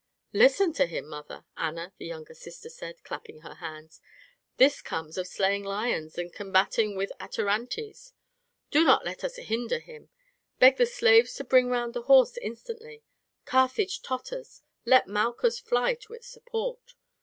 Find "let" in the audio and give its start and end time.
9.05-9.23, 14.85-15.07